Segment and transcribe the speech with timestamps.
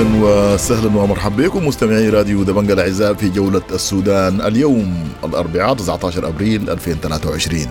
[0.00, 6.70] أهلا وسهلا ومرحبا بكم مستمعي راديو دبنجة الأعزاء في جولة السودان اليوم الأربعاء 19 أبريل
[6.70, 7.66] 2023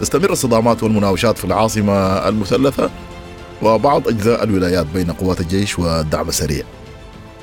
[0.00, 2.90] تستمر الصدامات والمناوشات في العاصمة المثلثة
[3.62, 6.64] وبعض أجزاء الولايات بين قوات الجيش والدعم السريع.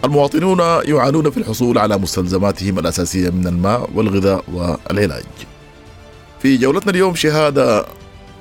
[0.06, 5.26] المواطنون يعانون في الحصول على مستلزماتهم الأساسية من الماء والغذاء والعلاج.
[6.40, 7.86] في جولتنا اليوم شهادة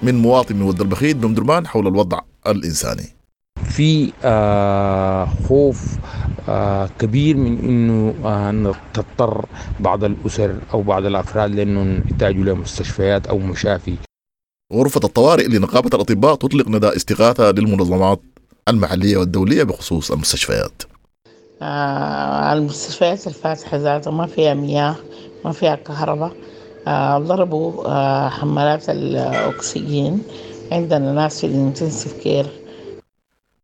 [0.03, 3.21] من مواطن من ود البخيت بمدرمان حول الوضع الإنساني.
[3.76, 5.96] في آه خوف
[6.49, 9.45] آه كبير من إنه آه تضطر
[9.81, 13.95] بعض الأسر أو بعض الأفراد لانهم يحتاجوا لمستشفيات أو مشافي.
[14.75, 18.21] غرفة الطوارئ لنقابة الأطباء تطلق نداء استغاثة للمنظمات
[18.68, 20.82] المحلية والدولية بخصوص المستشفيات.
[21.62, 24.96] آه المستشفيات الفاتحة ذاتها ما فيها مياه
[25.45, 26.32] ما فيها كهرباء.
[26.89, 30.23] آه ضربوا آه حمالات الأكسجين.
[30.73, 32.62] عندنا ناس في ال intensive care.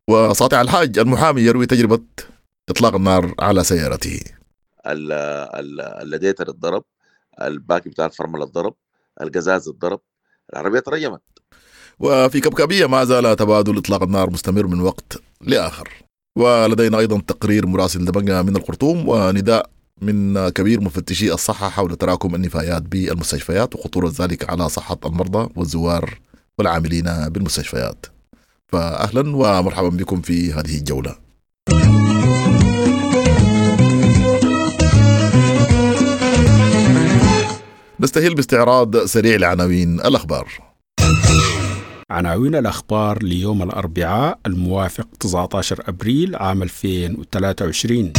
[0.09, 2.01] وساطع الحاج المحامي يروي تجربة
[2.69, 4.20] إطلاق النار على سيارته.
[6.03, 6.84] اللديتر الضرب
[7.42, 8.75] الباقي بتاع الفرمل الضرب
[9.23, 10.01] القزاز الضرب
[10.53, 11.20] العربية ترجمت
[11.98, 15.89] وفي كبكبية ما زال تبادل إطلاق النار مستمر من وقت لآخر.
[16.39, 19.70] ولدينا أيضا تقرير مراسل دبنقا من الخرطوم ونداء
[20.03, 26.19] من كبير مفتشي الصحة حول تراكم النفايات بالمستشفيات وخطورة ذلك على صحة المرضى والزوار
[26.59, 28.06] والعاملين بالمستشفيات.
[28.72, 31.16] فأهلا ومرحبا بكم في هذه الجولة.
[38.00, 40.48] نستهل باستعراض سريع لعناوين الأخبار.
[42.11, 48.12] عناوين الأخبار ليوم الأربعاء الموافق 19 أبريل عام 2023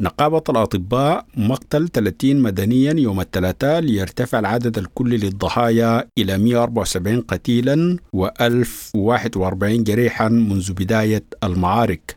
[0.00, 9.64] نقابة الأطباء مقتل 30 مدنيا يوم الثلاثاء ليرتفع العدد الكلي للضحايا إلى 174 قتيلا و1041
[9.64, 12.16] جريحا منذ بداية المعارك.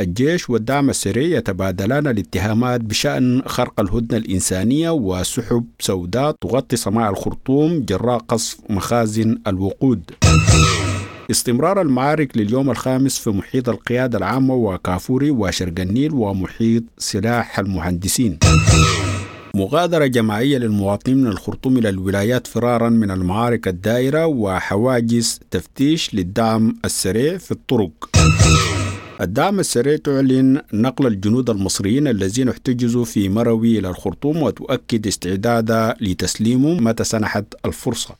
[0.00, 8.18] الجيش والدعم السري يتبادلان الاتهامات بشأن خرق الهدنة الإنسانية وسحب سوداء تغطي صماع الخرطوم جراء
[8.18, 10.10] قصف مخازن الوقود.
[11.30, 18.38] استمرار المعارك لليوم الخامس في محيط القيادة العامة وكافوري وشرق النيل ومحيط سلاح المهندسين.
[19.54, 27.38] مغادرة جماعية للمواطنين من الخرطوم إلى الولايات فرارا من المعارك الدائرة وحواجز تفتيش للدعم السريع
[27.38, 28.10] في الطرق.
[29.20, 36.84] الدعم السريع تعلن نقل الجنود المصريين الذين احتجزوا في مروي إلى الخرطوم وتؤكد استعدادها لتسليمهم
[36.84, 38.14] متى سنحت الفرصة.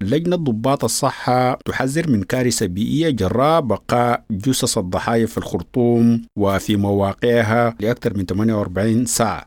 [0.00, 7.74] لجنة ضباط الصحة تحذر من كارثة بيئية جراء بقاء جثث الضحايا في الخرطوم وفي مواقعها
[7.80, 9.44] لأكثر من 48 ساعة.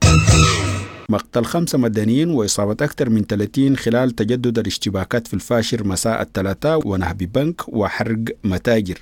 [1.10, 7.18] مقتل خمسة مدنيين وإصابة أكثر من 30 خلال تجدد الاشتباكات في الفاشر مساء الثلاثاء ونهب
[7.18, 8.98] بنك وحرق متاجر.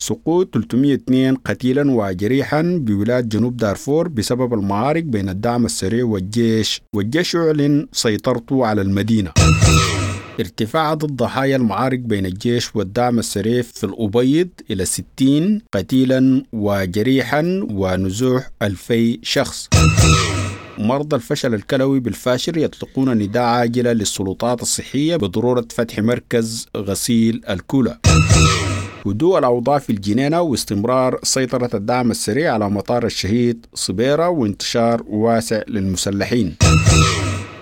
[0.00, 7.86] سقوط 302 قتيلا وجريحا بولاية جنوب دارفور بسبب المعارك بين الدعم السريع والجيش والجيش يعلن
[7.92, 9.32] سيطرته على المدينة.
[10.40, 18.50] ارتفاع عدد ضحايا المعارك بين الجيش والدعم السريع في الأبيض إلى 60 قتيلا وجريحا ونزوح
[18.62, 19.68] ألفي شخص.
[20.78, 27.98] مرضى الفشل الكلوي بالفاشر يطلقون نداء عاجلة للسلطات الصحية بضرورة فتح مركز غسيل الكلى
[29.06, 36.56] هدوء الأوضاع في الجنينة واستمرار سيطرة الدعم السريع على مطار الشهيد صبيرة وانتشار واسع للمسلحين.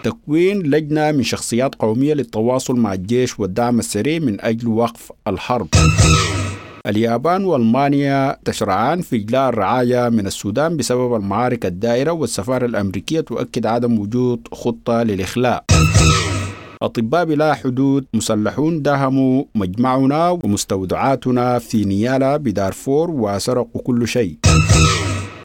[0.04, 5.68] تكوين لجنة من شخصيات قومية للتواصل مع الجيش والدعم السريع من أجل وقف الحرب.
[6.86, 13.98] اليابان وألمانيا تشرعان في إجلاء الرعاية من السودان بسبب المعارك الدائرة والسفارة الأمريكية تؤكد عدم
[13.98, 15.64] وجود خطة للإخلاء.
[16.82, 24.36] أطباء بلا حدود مسلحون داهموا مجمعنا ومستودعاتنا في نيالا بدارفور وسرقوا كل شيء.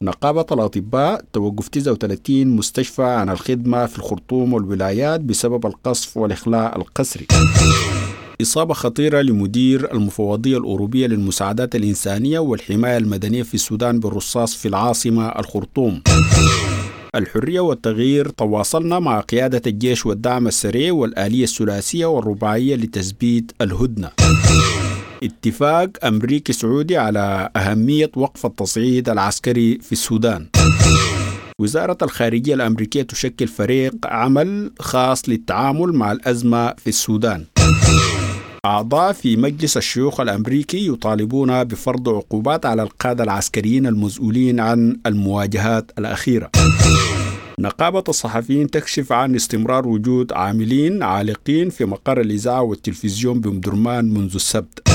[0.02, 7.28] نقابة الأطباء توقف 39 مستشفى عن الخدمة في الخرطوم والولايات بسبب القصف والإخلاء القسري.
[8.42, 16.02] إصابة خطيرة لمدير المفوضية الأوروبية للمساعدات الإنسانية والحماية المدنية في السودان بالرصاص في العاصمة الخرطوم.
[17.16, 24.10] الحرية والتغيير تواصلنا مع قيادة الجيش والدعم السريع والآلية الثلاثية والرباعية لتثبيت الهدنة.
[25.24, 30.48] اتفاق أمريكي سعودي على أهمية وقف التصعيد العسكري في السودان.
[31.60, 37.46] وزارة الخارجية الأمريكية تشكل فريق عمل خاص للتعامل مع الأزمة في السودان.
[38.66, 46.50] أعضاء في مجلس الشيوخ الأمريكي يطالبون بفرض عقوبات على القادة العسكريين المسؤولين عن المواجهات الأخيرة.
[47.60, 54.90] نقابة الصحفيين تكشف عن استمرار وجود عاملين عالقين في مقر الإذاعة والتلفزيون بمدرمان منذ السبت.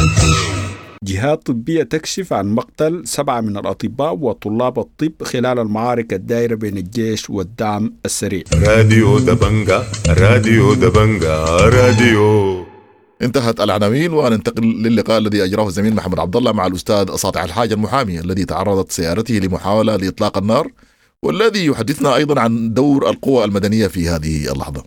[1.03, 7.31] جهات طبية تكشف عن مقتل سبعة من الأطباء وطلاب الطب خلال المعارك الدائرة بين الجيش
[7.31, 8.43] والدعم السريع.
[8.55, 11.45] راديو دبنجا راديو دبنجا
[11.77, 12.65] راديو.
[13.23, 18.21] انتهت العناوين وننتقل للقاء الذي أجراه الزميل محمد عبد الله مع الأستاذ ساطع الحاج المحامي
[18.21, 20.69] الذي تعرضت سيارته لمحاولة لإطلاق النار.
[21.25, 24.85] والذي يحدثنا أيضا عن دور القوى المدنية في هذه اللحظة.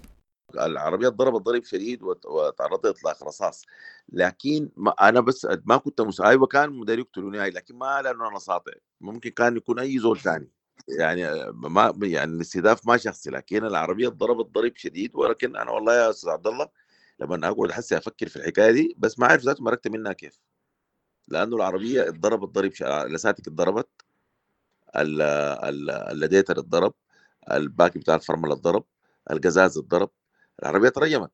[0.55, 3.65] العربيات ضربت ضرب شديد وتعرضت لاطلاق رصاص
[4.09, 6.21] لكن ما أنا بس ما كنت مس...
[6.21, 8.71] أيوه كان مدري يقتلوني هاي لكن ما لأنه أنا ساطع.
[9.01, 10.51] ممكن كان يكون أي زول ثاني.
[10.99, 15.11] يعني ما يعني الاستهداف ما شخصي لكن العربية ضربت ضرب شديد.
[15.15, 16.67] ولكن أنا والله يا أستاذ عبد الله
[17.19, 20.39] لما أقعد حسي أفكر في الحكاية دي بس ما أعرف ذاته مركت منها كيف.
[21.27, 22.71] لأنه العربية اتضربت ضرب
[23.11, 24.06] لساتك اتضربت.
[24.97, 26.93] اللديتر اتضرب
[27.51, 28.83] الباكي بتاع الفرمله اتضرب
[29.31, 30.09] القزاز اتضرب
[30.63, 31.31] العربية ترجمت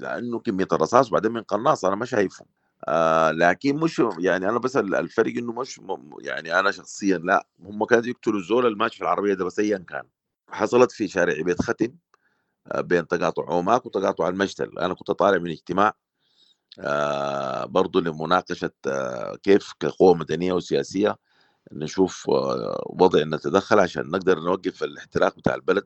[0.00, 2.46] لأنه كمية الرصاص وبعدين من قناص أنا ما شايفهم.
[2.88, 5.80] آه لكن مش يعني أنا بس الفرق إنه مش
[6.20, 10.02] يعني أنا شخصيا لا هم كانوا يقتلوا الزول الماشي في العربية ده بس ايا كان.
[10.48, 11.94] حصلت في شارع بيت ختم
[12.72, 15.94] آه بين تقاطع عوماك وتقاطع المجتل أنا كنت طالع من اجتماع
[16.80, 21.16] آه برضه لمناقشة آه كيف كقوة مدنية وسياسية
[21.72, 25.84] نشوف آه وضع نتدخل عشان نقدر نوقف الاحتراق بتاع البلد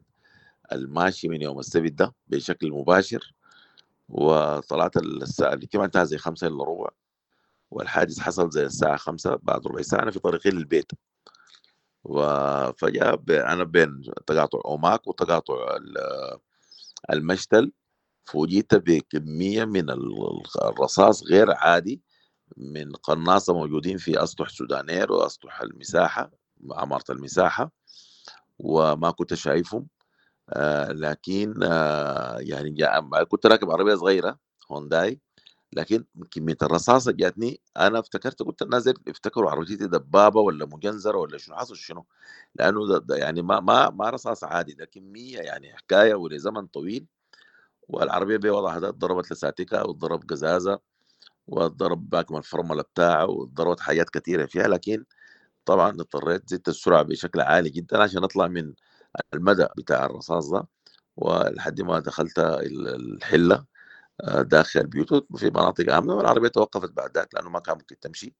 [0.73, 3.35] الماشي من يوم السبت ده بشكل مباشر.
[4.09, 6.89] وطلعت الساعة الاجتماع انتهى زي خمسة إلا ربع
[7.71, 10.03] والحادث حصل زي الساعة خمسة بعد ربع ساعة.
[10.03, 10.93] أنا في طريقي للبيت.
[12.05, 15.55] وفجأة أنا بين تقاطع أوماك وتقاطع
[17.13, 17.73] المشتل
[18.25, 19.91] فوجئت بكمية من
[20.63, 22.01] الرصاص غير عادي.
[22.57, 26.31] من قناصة موجودين في أسطح سودانير وأسطح المساحة
[26.73, 27.71] عمارة المساحة
[28.59, 29.87] وما كنت شايفهم.
[30.51, 32.77] آه لكن آه يعني
[33.29, 34.39] كنت راكب عربية صغيرة
[34.73, 35.21] هونداي.
[35.73, 37.61] لكن كمية الرصاصة جاتني.
[37.77, 42.07] أنا افتكرت قلت الناس افتكروا عربيتي دبابة ولا مجنزرة ولا شنو حصل شنو؟
[42.57, 44.75] لأنه ده ده يعني ما ما ما رصاص عادي.
[44.75, 47.07] ده كميه يعني حكاية ولزمن طويل.
[47.89, 50.81] والعربية بوضعها ده ضربت لساتيكا وضرب قزازه
[51.49, 55.05] وضرب باكم الفرمله بتاعه وضربت حاجات كثيره فيها لكن
[55.67, 58.75] طبعا اضطريت زدت السرعة بشكل عالي جدا عشان أطلع من
[59.35, 60.69] المدى بتاع الرصاص ده.
[61.17, 63.65] ولحد ما دخلت الحلة
[64.41, 68.35] داخل البيوت في مناطق آمنة والعربية توقفت بعد ذاك لأنه ما كان ممكن تمشي.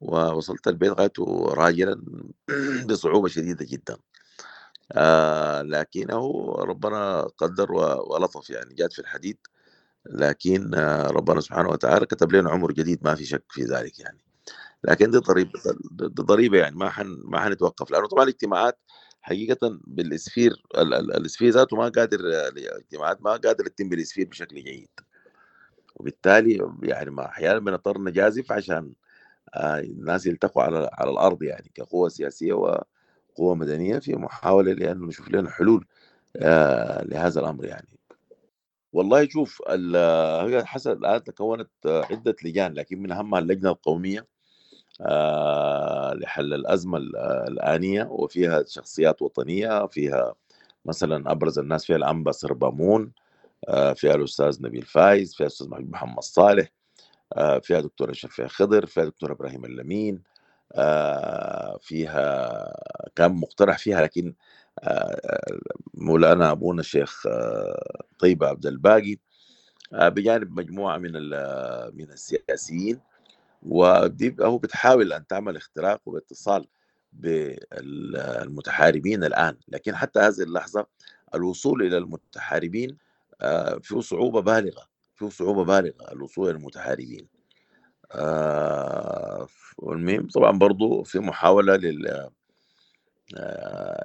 [0.00, 2.02] ووصلت البيت غايته راجلا
[2.90, 3.96] بصعوبة شديدة جدا.
[4.92, 9.38] آه لكنه ربنا قدر ولطف يعني جات في الحديد.
[10.06, 14.18] لكن آه ربنا سبحانه وتعالى كتب لنا عمر جديد ما في شك في ذلك يعني.
[14.84, 15.52] لكن دي ضريبه
[15.92, 17.90] دي ضريبه يعني ما حن ما حنتوقف.
[17.90, 18.78] لأنه طبعا الاجتماعات
[19.22, 20.62] حقيقه بالإسفير
[21.16, 24.88] الإسفير ذاته ما قادر الاجتماعات ما قادر تتم بالإسفير بشكل جيد.
[25.96, 28.92] وبالتالي يعني ما أحيانا بنضطر نجازف عشان
[29.56, 35.50] الناس يلتقوا على على الأرض يعني كقوة سياسية وقوة مدنية في محاولة لأنه نشوف لنا
[35.50, 35.86] حلول
[37.06, 37.99] لهذا الأمر يعني.
[38.92, 44.26] والله شوف هي حسب الان تكونت عدة لجان لكن من أهمها اللجنة القومية
[46.14, 46.98] لحل الأزمة
[47.48, 50.34] الآنية وفيها شخصيات وطنية فيها
[50.84, 53.12] مثلا أبرز الناس فيها الأنبا سربامون
[53.94, 56.68] فيها الأستاذ نبيل فايز فيها الأستاذ محمد صالح
[57.62, 60.22] فيها دكتور الشفيع خضر فيها دكتور إبراهيم اللمين
[61.80, 62.72] فيها
[63.16, 64.34] كان مقترح فيها لكن
[65.94, 67.22] مولانا أبونا الشيخ
[68.18, 69.16] طيب عبد الباقي
[69.92, 71.12] بجانب مجموعة من
[71.94, 73.00] من السياسيين
[73.62, 76.66] ودي هو بتحاول أن تعمل اختراق واتصال
[77.12, 80.86] بالمتحاربين الآن لكن حتى هذه اللحظة
[81.34, 82.96] الوصول إلى المتحاربين
[83.82, 84.82] فيه صعوبة بالغة
[85.16, 87.39] فيه صعوبة بالغة الوصول إلى المتحاربين.
[89.78, 92.30] والمهم طبعا برضو في محاولة لل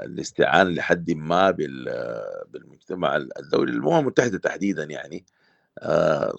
[0.05, 1.51] الاستعانه لحد ما
[2.47, 5.25] بالمجتمع الدولي الامم المتحده تحديدا يعني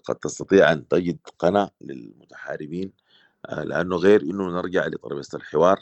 [0.05, 2.93] قد تستطيع أن تجد قناة للمتحاربين
[3.53, 5.81] لأنه غير إنه نرجع لترابيزه الحوار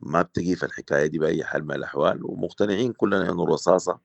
[0.00, 3.98] ما بتجي في الحكاية دي بأي حال من الأحوال ومقتنعين كلنا إنه الرصاصة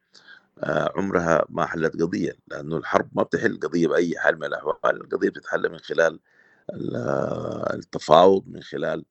[0.95, 5.69] عمرها ما حلت قضية لأنه الحرب ما بتحل قضية بأي حال من الأحوال القضية بتتحل
[5.71, 6.19] من خلال
[7.73, 9.05] التفاوض من خلال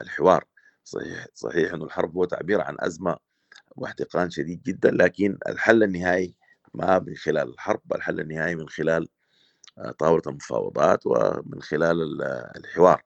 [0.00, 0.44] الحوار.
[0.84, 3.16] صحيح صحيح إنه الحرب هو تعبير عن أزمة
[3.76, 6.34] واحتقان شديد جدا لكن الحل النهائي
[6.74, 9.08] ما من خلال الحرب الحل النهائي من خلال
[9.98, 12.22] طاولة المفاوضات ومن خلال
[12.56, 13.02] الحوار.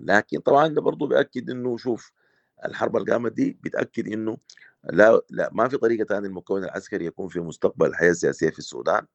[0.00, 2.12] لكن طبعا ده برضه بيأكد إنه شوف
[2.64, 4.36] الحرب اللي قامت دي بتأكد إنه
[4.84, 9.06] لا لا ما في طريقة ثانية المكون العسكري يكون في مستقبل الحياة السياسية في السودان.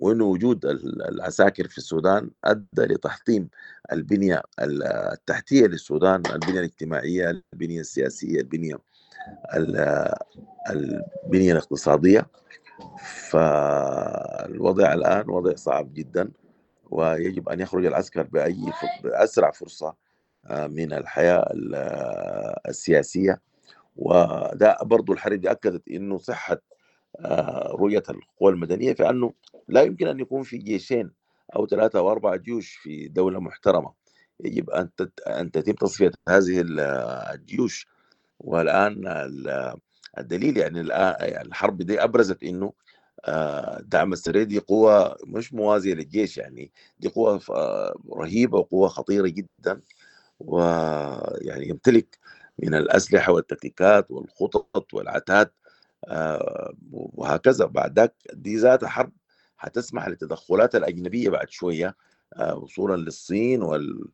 [0.00, 0.64] وإنه وجود
[1.08, 3.48] العساكر في السودان أدى لتحطيم
[3.92, 8.78] البنية التحتية للسودان البنية الاجتماعية البنية السياسية البنية
[10.70, 12.26] البنية الاقتصادية.
[13.30, 16.30] فالوضع الآن وضع صعب جدا
[16.90, 18.56] ويجب أن يخرج العسكر بأي
[19.04, 19.94] بأسرع فرصة
[20.46, 21.48] آه، من الحياة
[22.68, 23.40] السياسية.
[23.96, 26.60] وده برضو الحرب اكدت إنه صحة
[27.20, 29.32] آه، رؤية القوى المدنية في أنه
[29.68, 31.10] لا يمكن أن يكون في جيشين
[31.56, 33.92] أو ثلاثة أو أربعة جيوش في دولة محترمة.
[34.44, 34.88] يجب أن
[35.26, 36.64] أن تتم تصفية هذه
[37.34, 37.86] الجيوش.
[38.40, 39.02] والآن
[40.18, 40.80] الدليل يعني
[41.42, 42.72] الحرب دي أبرزت إنه
[43.24, 46.72] آه، دعم السرية دي قوة مش موازية للجيش يعني.
[47.00, 47.40] دي قوة
[48.12, 49.80] رهيبة وقوة خطيرة جدا.
[50.40, 52.18] ويعني يمتلك
[52.58, 55.50] من الأسلحة والتكتيكات والخطط والعتاد
[56.92, 57.64] وهكذا.
[57.64, 59.12] بعد ذاك دي ذات حرب
[59.56, 61.96] حتسمح للتدخلات الأجنبية بعد شوية
[62.36, 64.08] آه، وصولا للصين وال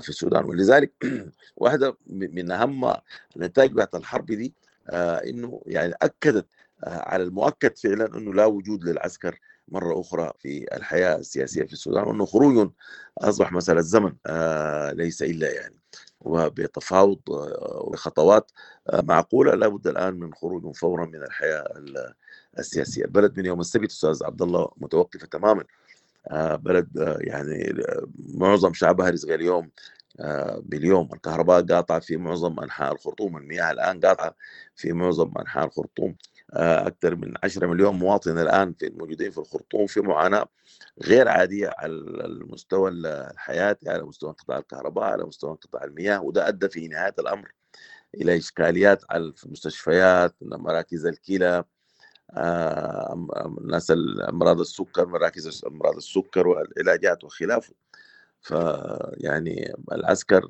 [0.00, 0.44] في السودان.
[0.44, 0.92] ولذلك
[1.56, 2.94] واحدة من أهم
[3.36, 4.54] النتائج بتاعت الحرب دي
[4.92, 6.46] إنه يعني أكدت
[6.84, 12.26] على المؤكد فعلا إنه لا وجود للعسكر مرة أخرى في الحياة السياسية في السودان وإنه
[12.26, 12.70] خروج
[13.18, 15.74] أصبح مسألة زمن آه، ليس إلا يعني.
[16.20, 18.50] وبتفاوض آه، وخطوات
[18.90, 21.64] آه، معقولة لابد الآن من خروج فورا من الحياة
[22.58, 25.64] السياسية، البلد من يوم السبت أستاذ عبد الله متوقفة تماما.
[26.56, 27.74] بلد يعني
[28.34, 29.70] معظم شعبها رزق اليوم
[30.58, 33.36] باليوم الكهرباء قاطعة في معظم أنحاء الخرطوم.
[33.36, 34.34] المياه الآن قاطعة
[34.76, 36.16] في معظم أنحاء الخرطوم.
[36.52, 40.46] أكثر من 10 مليون مواطن الآن في الموجودين في الخرطوم في معاناة.
[41.04, 41.92] غير عادية على
[42.26, 47.52] المستوى الحياتي على مستوى انقطاع الكهرباء على مستوى انقطاع المياه وده أدى في نهاية الأمر
[48.14, 51.64] إلى إشكاليات على المستشفيات مراكز الكلى
[53.58, 53.92] الناس
[54.28, 57.74] أمراض السكر مراكز أمراض السكر والعلاجات وخلافه.
[58.40, 60.48] فيعني العسكر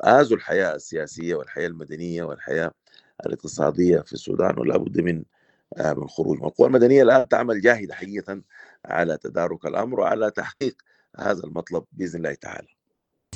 [0.00, 2.72] آزوا الحياة السياسية والحياة المدنية والحياة
[3.26, 5.24] الاقتصادية في السودان ولا بد من آه،
[5.78, 8.40] من خروج القوى المدنية الان تعمل جاهدة حقيقة
[8.84, 10.76] على تدارك الأمر وعلى تحقيق
[11.18, 12.68] هذا المطلب بإذن الله تعالى.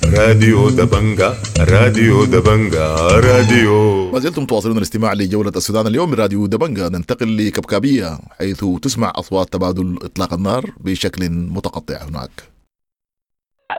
[0.05, 4.11] راديو دبنجا راديو دبنجا راديو.
[4.11, 9.53] ما زلتم تواصلون الاستماع لجولة السودان اليوم من راديو دبنجا ننتقل لكبكابية حيث تسمع أصوات
[9.53, 12.56] تبادل إطلاق النار بشكل متقطع هناك.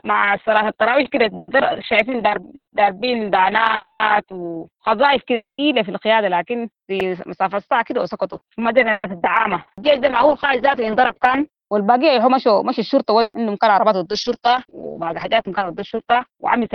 [0.04, 1.30] مع صلاة التراويح كده
[1.80, 2.22] شايفين
[2.72, 9.64] داربين دانات وخظائف كثيرة في القيادة لكن في مسافة الساعة كده وسقطوا في مدينة الدعامة.
[9.78, 13.94] الجيش ده معقول خالد ذاته ينضرب كان؟ والباقي هو مشوا مشوا الشرطة عندهم كان عربات
[13.94, 16.74] ضد الشرطة وبعض حاجاتهم كانت ضد الشرطة وعمت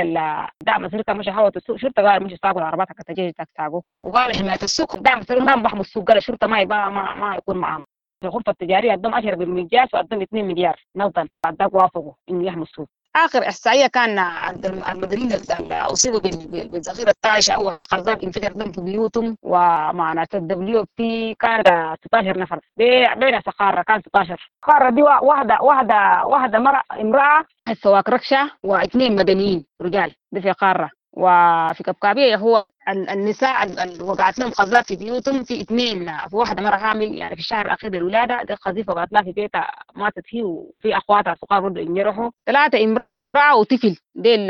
[0.63, 4.59] دعم الشرطه مشى حاولت السوق الشرطة قال مشي ساقوا العربات حقت الجيش ساقوا وقال حمايه
[4.63, 7.85] السوق دعم الشرطه ما بحموا السوق قال الشرطة ما يبقى ما, ما يكون معاهم.
[8.23, 12.87] الغرفة التجارية قدم 10 بالمجاز وقدم 2 مليار نوطن بعد ذاك وافقوا إنه يحموا السوق.
[13.15, 19.37] آخر إحصائية كان عند المدنيين اللي اصيبوا بالذخيرة الطائشه أو خرزات انفجر دم في بيوتهم
[19.43, 21.63] ومعناته الدبليو بي كان
[22.05, 22.59] 16 نفر.
[22.77, 27.45] بين سقارة كان 16 قاره دي واحدة واحدة واحدة امرأة
[27.83, 30.89] سواق ركشة واثنين مدنيين رجال دي في قارة.
[31.17, 36.17] وفي كبكابية هو النساء اللي وقعت لهم قذات في بيوتهم في اثنين.
[36.29, 39.71] في واحدة مرة حامل يعني في الشهر الأخير للولادة دي قذيفه وقعت لها في بيتها
[39.95, 44.47] ماتت فيه وفي أخواتها صغار برضه انجرحوا ثلاثة امرأة وطفل ديل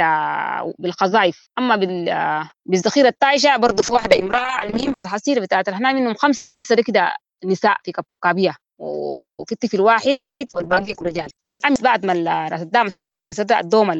[0.79, 1.75] بالقذائف أما
[2.65, 6.55] بالذخيرة الطايشه برضه في واحدة امرأة المهم الحصيله بتاعت الحنان منهم خمسة
[6.87, 10.17] كده نساء في كبكابيه وفي الطفل واحد
[10.55, 11.29] والباقي رجال.
[11.81, 12.87] بعد ما راس الدعم
[13.51, 13.91] الدوم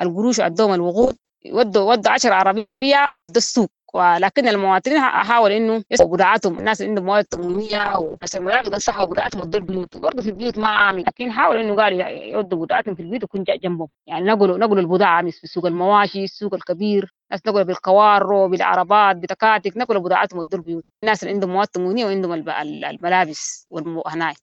[0.00, 1.16] القروش والدوم الوقود
[1.52, 2.66] ودوا ودوا 10 عربية
[3.30, 3.70] ضد السوق.
[3.94, 6.58] ولكن المواطنين حاولوا إنه يسحبوا بضاعتهم.
[6.58, 10.68] الناس اللي عندهم مواد تموينيه وناس المراكز يسحبوا بضاعتهم ضد البيوت برضه في البيوت ما
[10.68, 11.04] عامل.
[11.06, 13.88] لكن حاولوا إنه قالوا يودوا بضاعتهم في البيوت ويكون جنبهم.
[14.06, 17.14] يعني نقلوا نقلوا البضاعة في سوق المواشي السوق الكبير.
[17.30, 19.76] ناس نقلوا بالقوارو بالعربات بتكاتك.
[19.76, 24.34] نقلوا بضاعتهم ضد البيوت الناس اللي عندهم مواد تموينيه وعندهم الملابس والهناي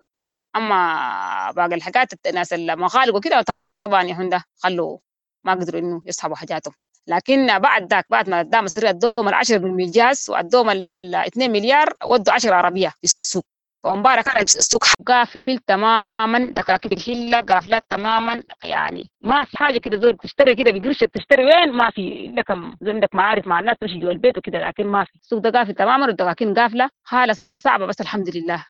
[0.56, 3.46] أما باقي الحاجات الناس المخالق وكده
[3.86, 4.98] طبعا يا هندا خلوا
[5.46, 6.74] ما قدروا إنه يسحبوا حاجاتهم.
[7.08, 11.94] لكن بعد ذاك بعد ما اداهم السريه ادوهم ال 10 بالمجاز وادوهم ال 2 مليار
[12.06, 13.46] ودوا 10 عربية في السوق.
[13.86, 18.44] ومباراه كان السوق قافل تماما دكاكين الحلة قافله تماما.
[18.64, 22.76] يعني ما في حاجة كده زول تشتري كده بقرش تشتري وين؟ ما في الا كم
[22.88, 25.12] عندك معارف مع الناس تمشي جوا البيت وكده لكن ما في.
[25.16, 26.90] السوق ده قافل تماما والدكاكين قافلة.
[27.04, 28.66] حالة صعبة بس الحمد لله.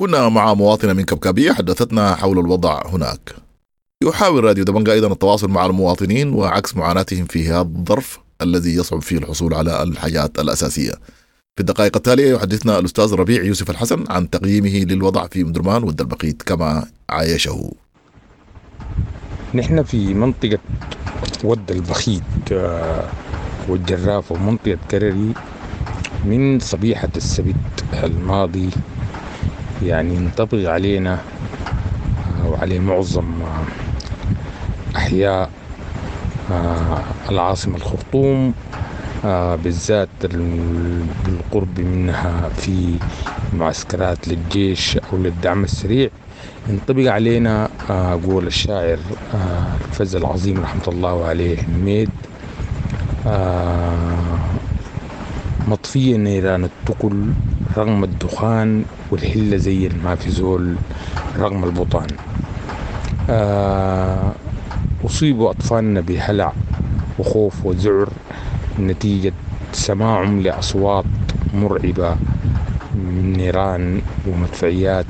[0.00, 3.45] كنا مع مواطنة من كبكبية حدثتنا حول الوضع هناك.
[4.04, 9.18] يحاول راديو دبنجا أيضا التواصل مع المواطنين وعكس معاناتهم في هذا الظرف الذي يصعب فيه
[9.18, 10.92] الحصول على الحاجات الأساسية.
[11.56, 16.86] في الدقائق التالية يحدثنا الأستاذ ربيع يوسف الحسن عن تقييمه للوضع في مدرمان والدلبقيت كما
[17.10, 17.72] عايشه.
[19.54, 20.58] نحن في منطقة
[21.44, 22.22] ود البخيت
[22.52, 23.08] آه،
[23.68, 25.32] والجرافة ومنطقة كرري
[26.24, 28.70] من صبيحة السبت الماضي.
[29.82, 31.20] يعني انطبق علينا
[32.44, 33.42] آه، وعلى معظم
[35.10, 35.50] أحياء
[36.50, 36.98] آه،
[37.30, 38.54] العاصمة الخرطوم
[39.24, 42.98] آه، بالذات ال- بالقرب منها في
[43.54, 46.08] معسكرات للجيش أو للدعم السريع.
[46.68, 48.98] ينطبق علينا آه، قول الشاعر
[49.88, 52.10] الفز العظيم رحمة الله عليه حميد
[55.68, 57.32] مطفية نيران التقل
[57.76, 60.74] رغم الدخان والحلة زي ما في زول
[61.38, 62.06] رغم البطان.
[65.06, 66.52] أصيب أطفالنا بهلع
[67.18, 68.08] وخوف وذعر
[68.80, 69.32] نتيجة
[69.72, 71.04] سماعهم لأصوات
[71.54, 72.16] مرعبة
[72.94, 75.06] من نيران ومدفعيات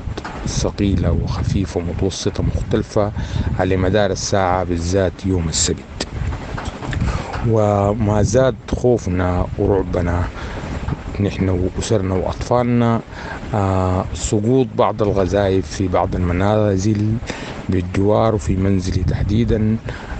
[0.47, 3.11] ثقيلة وخفيفة ومتوسطة مختلفة
[3.59, 6.07] على مدار الساعة بالذات يوم السبت.
[7.49, 10.23] وما زاد خوفنا ورعبنا
[11.19, 13.01] نحن وأسرنا وأطفالنا
[13.53, 17.13] آه سقوط بعض الغزايف في بعض المنازل
[17.69, 19.77] بالجوار وفي منزلي تحديدا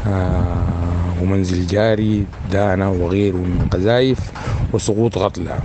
[0.08, 4.20] آه ومنزل جاري دانا وغيره من القذايف
[4.74, 5.60] وسقوط غطلة.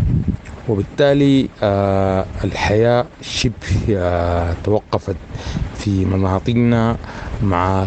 [0.68, 3.52] وبالتالي آه الحياة شبه
[3.90, 5.16] آه توقفت
[5.76, 6.96] في مناطقنا
[7.42, 7.86] مع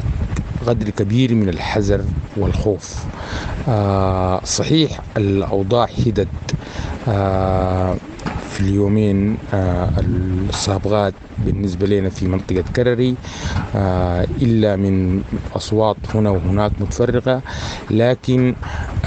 [0.68, 2.02] قدر كبير من الحذر
[2.38, 3.06] والخوف.
[4.44, 6.28] صحيح الأوضاع هدت
[8.50, 13.16] في اليومين السابقات بالنسبة لنا في منطقة كرري
[13.76, 15.22] آه إلا من
[15.56, 17.42] أصوات هنا وهناك متفرقة
[17.92, 18.56] لكن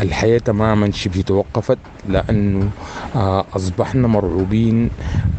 [0.02, 2.70] الحياة تماما شبه توقفت لأنه
[3.16, 4.90] آه أصبحنا مرعوبين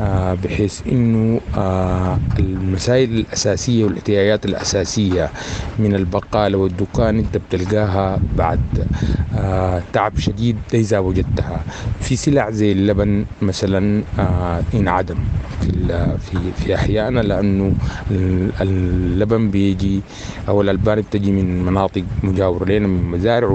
[0.02, 1.40] آه بحيث أنه
[2.40, 5.30] المسائل الأساسية والإحتياجات الأساسية
[5.80, 8.60] من البقالة والدكان أنت بتلقاها بعد
[9.94, 11.64] تعب شديد إذا وجدتها.
[12.02, 14.04] في سلع زي اللبن مثلا
[14.74, 15.18] انعدم
[15.62, 15.70] في
[16.20, 17.74] في في أحيانا لأنه
[18.62, 20.02] اللبن بيجي
[20.48, 22.66] أو الألبان بتجي من مناطق مجاورة.
[22.66, 23.48] لنا من مزارع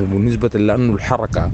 [0.00, 1.50] وبالنسبة لأنه الحركة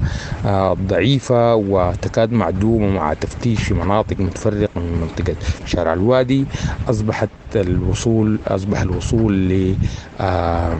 [0.47, 6.45] آه ضعيفة وتكاد معدومة مع تفتيش في مناطق متفرقة من منطقة شارع الوادي
[6.91, 9.75] أصبحت الوصول أصبح الوصول ل
[10.21, 10.79] آه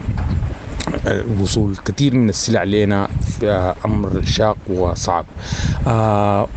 [1.41, 3.07] وصول كثير من السلع لنا
[3.85, 5.25] أمر شاق وصعب.
[5.87, 6.47] آه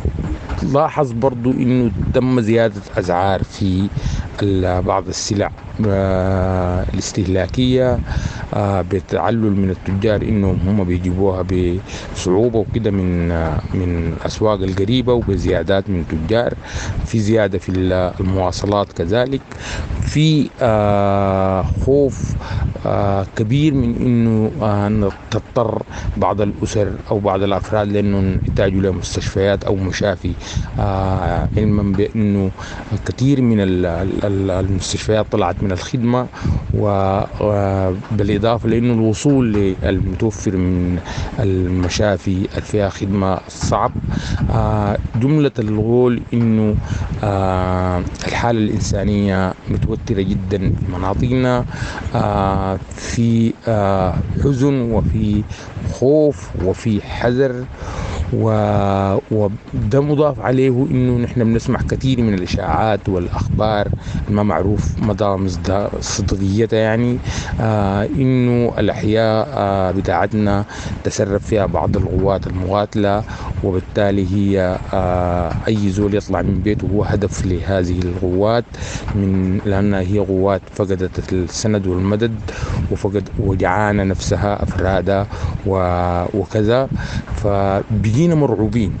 [0.73, 3.87] لاحظ برضو إنه تم زيادة أسعار في
[4.85, 5.51] بعض السلع
[5.87, 7.99] آه الاستهلاكية
[8.53, 11.45] آه بتعلل من التجار إنهم هم بيجيبوها
[12.15, 13.27] بصعوبة وكده من
[13.73, 16.53] من الأسواق القريبة وبزيادات من التجار.
[17.05, 17.69] في زيادة في
[18.19, 19.41] المواصلات كذلك.
[20.01, 20.49] في
[21.85, 22.35] خوف
[23.35, 25.83] كبير من إنه تضطر
[26.17, 30.33] بعض الأسر أو بعض الأفراد لأنه يحتاجوا لمستشفيات أو مشافي.
[31.57, 32.51] علما بأنه
[33.05, 33.57] كثير من
[34.23, 36.27] المستشفيات طلعت من الخدمة
[36.73, 40.99] وبالاضافه لأنه الوصول للمتوفر من
[41.39, 43.91] المشافي فيها خدمة صعب.
[45.15, 46.75] جملة القول إنه
[48.27, 51.65] الحالة الإنسانية متوترة جدا في مناطقنا.
[52.95, 53.53] في
[54.43, 55.43] حزن وفي
[55.93, 57.65] خوف وفي حذر
[58.33, 63.87] وده مضاف عليه إنه نحن بنسمع كثير من الإشاعات والأخبار
[64.29, 65.47] ما معروف مدى
[65.99, 67.17] صدقيتها يعني
[67.61, 70.65] آه إنه الأحياء آه بتاعتنا
[71.03, 73.23] تسرب فيها بعض القوات المقاتله
[73.63, 78.65] وبالتالي هي آه أي زول يطلع من بيته هو هدف لهذه القوات
[79.15, 82.39] من لأنها هي قوات فقدت السند والمدد
[82.91, 85.27] وفقد وجعانه نفسها افرادها
[86.33, 86.87] وكذا.
[88.15, 88.95] فبقينا مرعوبين.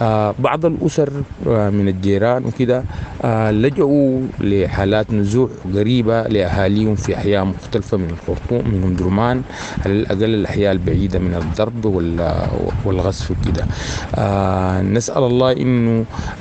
[0.00, 1.10] آه بعض الأسر
[1.46, 2.84] آه من الجيران وكده
[3.22, 9.42] آه لجأوا لحالات نزوح قريبه لأهاليهم في أحياء مختلفة من الخرطوم من درمان
[9.84, 11.84] على الأقل الأحياء البعيدة من الضرب
[12.86, 13.64] والغصب وكده
[14.82, 15.50] نسأل الله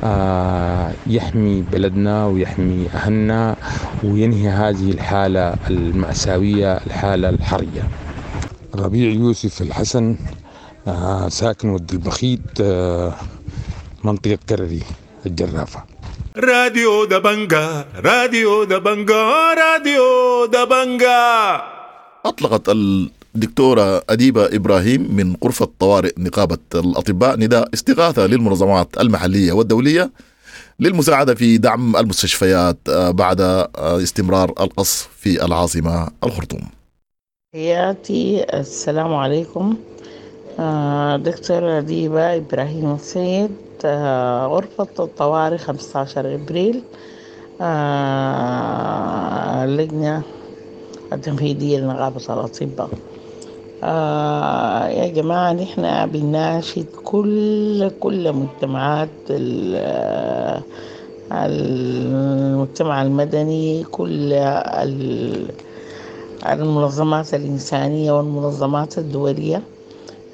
[0.03, 3.55] آه يحمي بلدنا ويحمي أهلنا
[4.03, 7.83] وينهي هذه الحالة المأساوية الحالة الحرجة.
[8.75, 10.15] ربيع يوسف الحسن.
[11.29, 13.13] ساكن ود البخيت آه
[14.03, 14.83] منطقة كرري
[15.25, 15.83] الجرافة.
[16.37, 21.61] راديو دبنجا راديو دبنجا راديو دبنجا
[22.25, 22.69] أطلقت
[23.35, 30.11] دكتورة أديبة إبراهيم من غرفة طوارئ نقابة الأطباء نداء استغاثة للمنظمات المحلية والدولية
[30.79, 33.67] للمساعدة في دعم المستشفيات آه، بعد آه،
[34.03, 36.61] استمرار القصف في العاصمة الخرطوم.
[37.53, 39.77] حياتي السلام عليكم.
[40.59, 42.97] آه، دكتور أديبة إبراهيم
[43.85, 46.83] آه، غرفة الطوارئ 15 إبريل.
[47.61, 50.23] آه، اللجنة
[51.13, 52.89] التنفيذية لنقابة الأطباء.
[53.83, 60.63] آه يا جماعة نحن بنناشد كل كل مجتمعات ال-
[61.31, 65.51] المجتمع المدني كل ال-
[66.45, 69.78] المنظمات الإنسانية والمنظمات الدولية.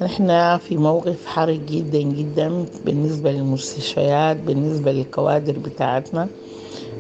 [0.02, 6.28] نحن في موقف حرج جدا جدا بالنسبة للمستشفيات بالنسبة للكوادر بتاعتنا.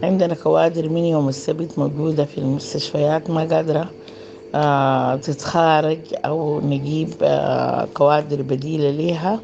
[0.04, 3.90] عندنا كوادر من يوم السبت موجودة في المستشفيات ما قادرة
[4.56, 9.40] آه تتخارج أو نجيب آه كوادر بديلة لها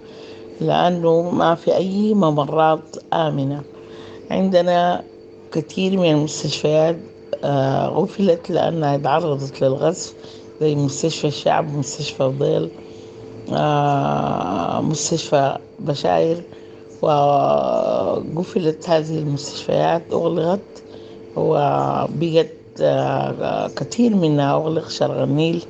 [0.62, 3.62] لأنه ما في أي ممرات آمنة.
[4.32, 5.04] عندنا
[5.52, 6.98] كثير من المستشفيات
[7.44, 10.14] آه غفلت لأنها تعرضت للغصب
[10.62, 12.70] زي مستشفى الشعب ومستشفى ضيل
[14.82, 16.44] مستشفى بشاير
[17.02, 20.14] وقفلت هذه المستشفيات.
[20.14, 20.84] أغلقت
[21.36, 22.48] وبقت
[22.82, 25.66] آه كثير منها أغلق شرق النيل.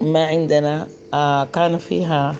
[0.00, 2.36] ما عندنا آه كان فيها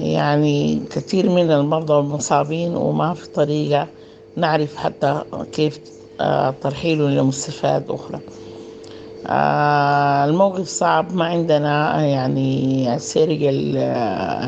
[0.00, 3.88] يعني كثير من المرضى والمصابين وما في طريقة
[4.36, 5.80] نعرف حتى كيف
[6.20, 8.20] آه ترحيلهم لمستشفيات أخرى.
[9.28, 11.12] آه الموقف صعب.
[11.12, 13.50] ما عندنا يعني السرقة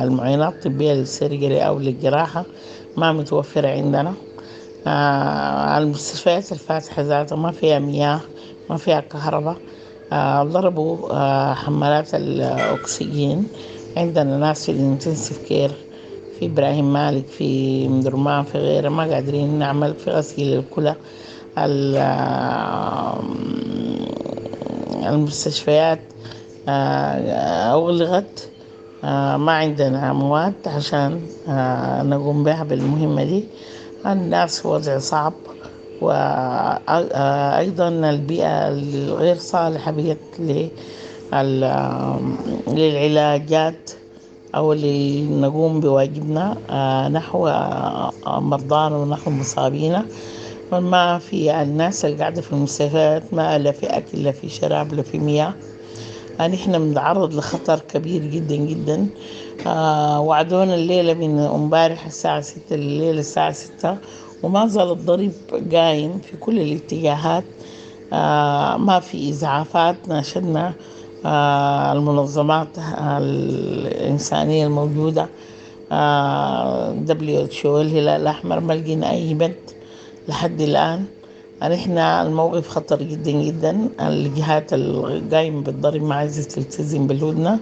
[0.02, 2.50] المعاينات الطبية للسرقة أو للجراحة
[2.96, 4.16] ما متوفرة عندنا.
[4.86, 8.22] آه المستشفيات الفاتحة ذاتها ما فيها مياه
[8.68, 9.62] ما فيها كهرباء.
[10.12, 13.50] آه ضربوا آه حمالات الأكسجين.
[13.96, 15.88] عندنا ناس في الإنتنسيف كير
[16.30, 18.88] في إبراهيم مالك في مدرمان في غيره.
[18.88, 20.96] ما قادرين نعمل في غسيل الكلى
[25.08, 26.00] المستشفيات
[26.68, 28.48] أغلقت
[29.44, 31.20] ما عندنا مواد عشان
[32.10, 33.44] نقوم بها بالمهمة دي.
[34.06, 35.32] الناس وضع صعب
[36.00, 40.40] وأيضا البيئة الغير صالحة بقت
[42.68, 43.90] للعلاجات
[44.54, 46.56] أو اللي نقوم بواجبنا.
[47.12, 47.48] نحو
[48.26, 50.06] مرضانا ونحو مصابينا.
[50.72, 55.02] ما في الناس اللي قاعدة في المستشفيات ما لا في أكل لا في شراب لا
[55.02, 55.54] في مياه.
[56.38, 59.11] يعني إحنا بنتعرض لخطر كبير جدا جدا.
[59.66, 63.98] آه وعدونا الليلة من امبارح الساعة ستة الليل الساعة ستة.
[64.42, 65.33] وما زال الضرب
[65.72, 67.44] قايم في كل الاتجاهات.
[68.12, 70.74] آه ما في إسعافات ناشدنا.
[71.24, 75.28] آه المنظمات الإنسانية الموجودة.
[75.92, 79.70] اتش أو الهلال الأحمر ما لقينا أي بنت
[80.28, 81.06] لحد الآن.
[81.61, 83.90] يعني إحنا الموقف خطر جدا جدا.
[84.00, 87.61] الجهات القايمة بالضرب ما عايزة تلتزم بالهدنة.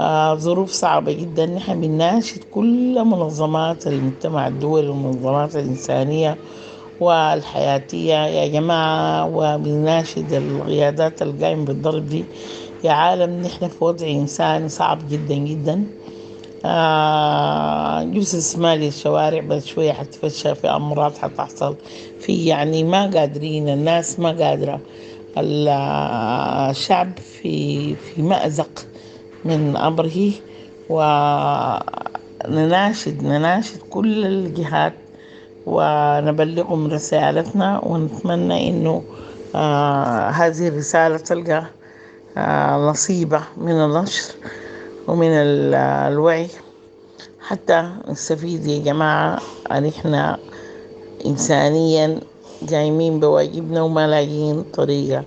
[0.00, 1.46] آه ظروف صعبة جدا.
[1.46, 6.40] نحن بنناشد كل منظمات المجتمع الدولي والمنظمات الإنسانية
[7.00, 8.14] والحياتية.
[8.26, 12.30] يا جماعة وبنناشد القيادات القايمة بالضرب دي.
[12.84, 15.86] يا عالم نحن في وضع إنساني صعب جدا جدا.
[16.64, 21.78] آه جثث مالي الشوارع بس شوية حتفشى في أمراض حتحصل
[22.18, 24.84] في يعني ما قادرين الناس ما قادرة.
[25.38, 28.88] الشعب في في مأزق
[29.44, 30.32] من أمره
[30.88, 31.82] ونناشد
[33.24, 35.06] نناشد كل الجهات
[35.66, 39.08] ونبلغهم رسالتنا ونتمنى إنه
[39.54, 41.78] آه هذه الرسالة تلقى
[42.36, 44.34] آه نصيبة من النشر.
[45.08, 46.48] ومن الوعي
[47.40, 49.38] حتى نستفيد يا جماعة
[49.70, 50.38] أن إحنا
[51.26, 52.20] إنسانيا
[52.70, 55.24] قايمين بواجبنا وما لاقيين طريقة.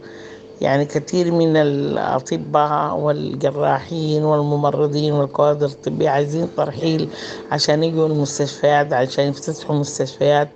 [0.62, 7.10] يعني كثير من الأطباء والجراحين والممرضين والكوادر الطبية عايزين ترحيل
[7.52, 10.50] عشان يجوا المستشفيات عشان يفتتحوا المستشفيات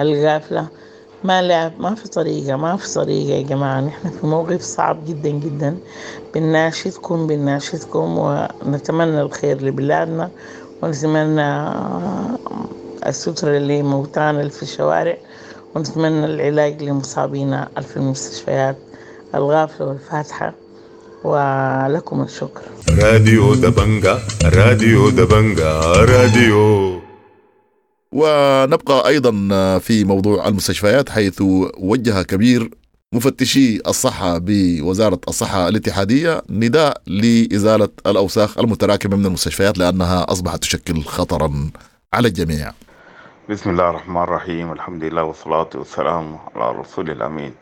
[0.00, 0.66] الغافلة.
[1.24, 3.80] ما لا ما في طريقة ما في طريقة يا جماعة.
[3.80, 5.76] نحن في موقف صعب جدا جدا.
[6.34, 10.30] بنناشدكم بنناشدكم ونتمنى الخير لبلادنا
[10.82, 11.68] ونتمنى
[13.06, 15.16] الستر لموتانا اللي في الشوارع
[15.74, 18.76] ونتمنى العلاج لمصابينا في المستشفيات
[19.34, 20.54] الغافلة والفاتحة.
[21.24, 22.62] ولكم الشكر.
[23.02, 27.03] راديو دبنجا راديو دبنجا راديو.
[28.14, 29.30] ونبقى أيضا
[29.78, 31.42] في موضوع المستشفيات حيث
[31.78, 32.70] وجه كبير
[33.12, 41.70] مفتشي الصحة بوزارة الصحة الاتحادية نداء لإزالة الأوساخ المتراكمة من المستشفيات لأنها أصبحت تشكل خطرا
[42.12, 42.72] على الجميع.
[43.50, 44.72] بسم الله الرحمن الرحيم.
[44.72, 47.54] الحمد لله والصلاة والسلام على الرسول الأمين.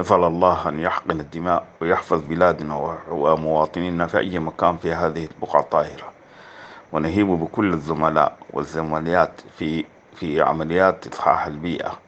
[0.00, 6.11] نسأل الله أن يحقن الدماء ويحفظ بلادنا ومواطنينا في أي مكان في هذه البقعة الطاهرة.
[6.92, 9.84] ونهيب بكل الزملاء والزمليات في
[10.16, 11.98] في عمليات إصحاح البيئة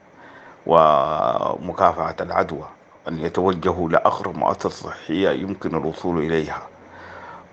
[0.65, 2.65] ومكافحة العدوى
[3.07, 6.67] أن يتوجهوا لأقرب مؤسسة صحية يمكن الوصول إليها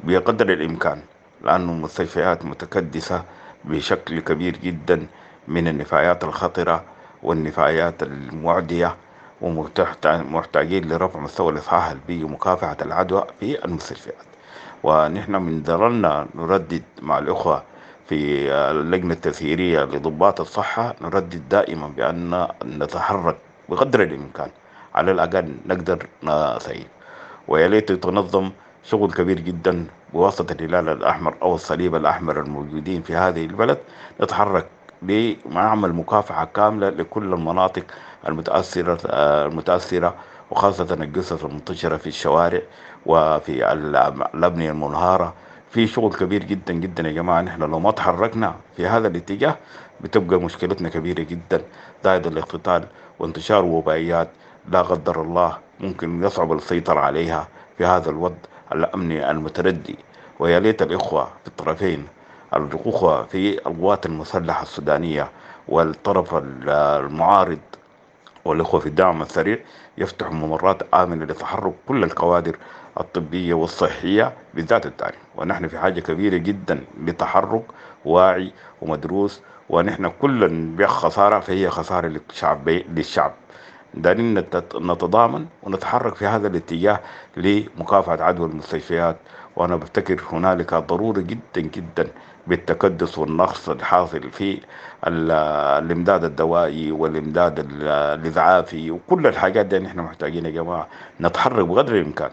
[0.05, 1.03] بقدر الإمكان
[1.43, 3.23] لأن المستشفيات متكدسة
[3.65, 5.07] بشكل كبير جدا
[5.49, 6.85] من النفايات الخطرة
[7.23, 8.97] والنفايات المعدية
[9.41, 14.32] ومحتاجين لرفع مستوى الإصحاح البيئي ومكافحة العدوى في المستشفيات.
[14.83, 17.63] ونحن من ظللنا نردد مع الأخوة
[18.09, 23.37] في اللجنة التسييرية لضباط الصحة نردد دائما بأن نتحرك
[23.69, 24.51] بقدر الإمكان.
[24.95, 26.87] على الأقل نقدر نسيب
[27.49, 28.51] ويا ليت تنظم
[28.85, 33.79] شغل كبير جدا بواسطة الهلال الأحمر أو الصليب الأحمر الموجودين في هذه البلد.
[34.21, 34.67] نتحرك
[35.03, 37.85] لنعمل مكافحة كاملة لكل المناطق
[38.29, 38.99] المتأثرة
[39.47, 40.15] المتأثرة
[40.51, 42.61] وخاصة الجثث المنتشرة في الشوارع.
[43.07, 45.35] وفي الأبنية المنهارة.
[45.71, 47.41] في شغل كبير جدا جدا يا جماعة.
[47.43, 49.57] نحن لو ما تحركنا في هذا الاتجاه
[50.01, 51.63] بتبقى مشكلتنا كبيرة جدا.
[52.05, 52.85] زائد الاقتتال
[53.19, 54.29] وانتشار وبائيات
[54.69, 58.37] لا قدر الله ممكن يصعب السيطرة عليها في هذا الوضع
[58.73, 59.97] الأمني المتردي.
[60.39, 62.07] ويا ليت الإخوة في الطرفين.
[62.57, 65.31] الأخوة في القوات المسلحة السودانية
[65.69, 66.35] والطرف
[66.69, 67.59] المعارض
[68.45, 69.59] والإخوة في الدعم السريع
[69.99, 72.57] يفتحوا ممرات آمنة لتحرك كل الكوادر
[73.01, 75.21] الطبية والصحية بالذات التعليم.
[75.37, 77.65] ونحن في حاجة كبيرة جدا لتحرك
[78.05, 78.53] واعي
[78.83, 83.33] ومدروس ونحن كل خسارة فهي خسارة للشعب للشعب.
[83.95, 84.35] دارين
[84.75, 87.01] نتضامن ونتحرك في هذا الاتجاه
[87.37, 89.17] لمكافحة عدوى المستشفيات.
[89.57, 92.09] وأنا بفتكر هنالك ضرورة جدا جدا
[92.47, 94.61] بالتكدس والنقص الحاصل في
[95.07, 100.89] الإمداد الدوائي والإمداد الإذعافي وكل الحاجات دي نحن محتاجين يا جماعة.
[101.21, 102.31] نتحرك بقدر الإمكان.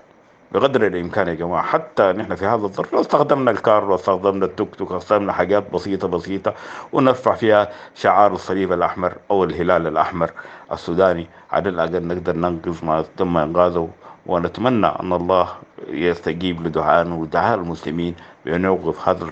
[0.51, 1.63] بقدر الإمكان يا جماعة.
[1.63, 6.53] حتى نحن في هذا الظرف لو استخدمنا الكار واستخدمنا التوك توك واستخدمنا حاجات بسيطة بسيطة
[6.93, 10.31] ونرفع فيها شعار الصليب الأحمر أو الهلال الأحمر
[10.71, 13.89] السوداني على الأقل نقدر ننقذ ما تم إنقاذه.
[14.25, 15.47] ونتمنى أن الله
[15.87, 19.31] يستجيب لدعائنا ودعاء المسلمين بأن يوقف هذا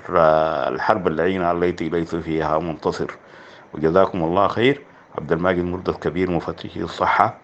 [0.70, 3.12] الحرب اللعينة التي ليس فيها منتصر.
[3.74, 4.82] وجزاكم الله خير.
[5.18, 7.38] عبد الماجد مرتضى الكبير مفتش الصحة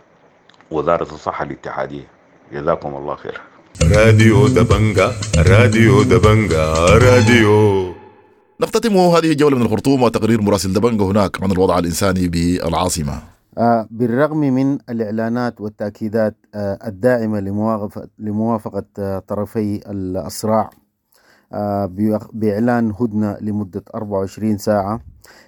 [0.72, 2.08] وزارة الصحة الاتحادية.
[2.52, 3.42] جزاكم الله خير.
[3.82, 6.74] راديو دبنجا راديو دبنجا
[7.06, 7.94] راديو.
[8.62, 13.14] نختتم هذه الجولة من الخرطوم وتقرير مراسل دبنجا هناك عن الوضع الإنساني بالعاصمة.
[13.58, 19.82] آه، بالرغم من الإعلانات والتأكيدات آه، الداعمة لموافقة, لموافقة آه، طرفي
[20.28, 20.70] الصراع
[22.34, 25.00] بإعلان هدنة لمدة 24 ساعة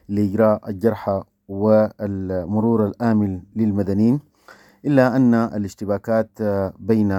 [0.09, 4.19] لإجراء الجرحى والمرور الآمن للمدنيين
[4.85, 6.29] إلا أن الاشتباكات
[6.79, 7.11] بين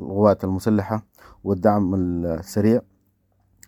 [0.00, 1.02] القوات المسلحة
[1.44, 2.80] والدعم السريع.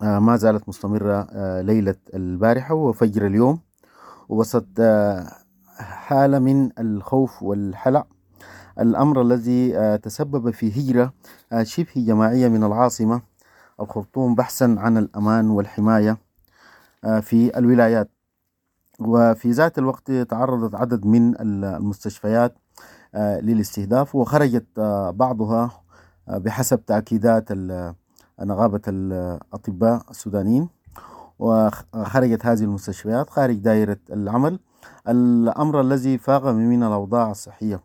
[0.02, 1.28] ما زالت مستمرة
[1.60, 3.60] ليلة البارحة وفجر اليوم.
[4.28, 4.66] وسط
[5.78, 8.06] حالة من الخوف والحلع
[8.80, 11.12] الأمر الذي تسبب في هجرة
[11.62, 13.22] شبه جماعية من العاصمة
[13.80, 16.18] الخرطوم بحثا عن الأمان والحماية
[17.20, 18.10] في الولايات.
[19.00, 22.54] وفي ذات الوقت تعرضت عدد من المستشفيات
[23.14, 24.80] للاستهداف وخرجت
[25.14, 25.81] بعضها
[26.28, 27.52] بحسب تأكيدات
[28.40, 30.68] نقابة الأطباء السودانيين
[31.38, 34.58] وخرجت هذه المستشفيات خارج دائرة العمل.
[35.08, 37.80] الأمر الذي فاقم من الأوضاع الصحية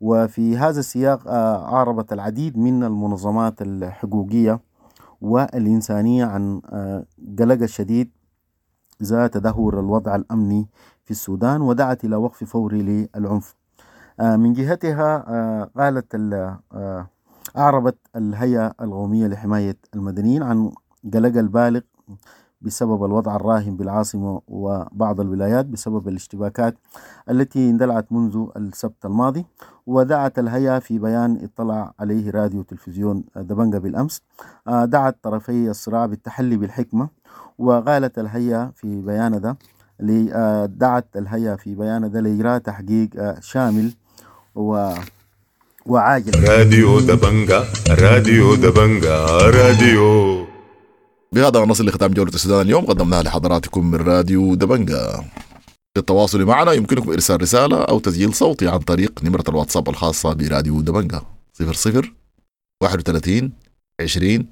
[0.00, 4.60] وفي هذا السياق أعربت العديد من المنظمات الحقوقية
[5.20, 6.60] والإنسانية عن
[7.38, 8.10] قلق الشديد
[9.02, 10.68] إزاء تدهور الوضع الأمني
[11.04, 13.54] في السودان ودعت إلى وقف فوري للعنف.
[14.20, 15.18] من جهتها
[15.76, 16.14] قالت
[17.58, 20.72] أعربت الهيئة القومية لحماية المدنيين عن
[21.14, 21.80] قلق البالغ
[22.62, 26.74] بسبب الوضع الراهن بالعاصمة وبعض الولايات بسبب الاشتباكات
[27.30, 29.46] التي اندلعت منذ السبت الماضي.
[29.86, 34.22] ودعت الهيئة في بيان اطلع عليه راديو تلفزيون دبنجة بالأمس.
[34.66, 37.08] دعت طرفي الصراع بالتحلي بالحكمة.
[37.58, 39.56] وقالت الهيئة في بيان ذا
[40.66, 43.92] دعت الهيئة في بيان ذا لإجراء تحقيق شامل
[44.54, 44.94] و
[45.88, 46.48] وعاجل.
[46.48, 50.46] راديو دبنجا راديو دبنجا راديو.
[51.32, 52.60] بهذا نصل لختام جولة السودان.
[52.60, 55.24] اليوم قدمناها لحضراتكم من راديو دبنجا
[55.96, 61.22] للتواصل معنا يمكنكم إرسال رسالة أو تسجيل صوتي عن طريق نمرة الواتساب الخاصة براديو دبنجة
[61.54, 62.02] 00
[62.82, 63.52] 31
[64.00, 64.46] 20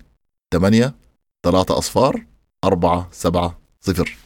[0.52, 0.94] 8
[1.42, 2.26] 3 أصفار
[2.64, 4.16] 4 7 0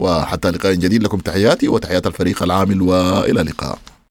[0.00, 3.78] وحتى لقاء جديد لكم تحياتي وتحيات الفريق العامل وإلى اللقاء.